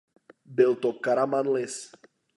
Byl 0.45 0.75
to 0.75 0.93
Karamanlis. 0.93 1.91